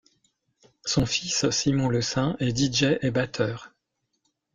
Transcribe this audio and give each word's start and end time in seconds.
Son 0.83 1.05
fils 1.05 1.47
Simon 1.51 1.87
LeSaint 1.91 2.35
est 2.39 2.57
Dj 2.57 2.97
et 3.03 3.11
batteur. 3.11 3.71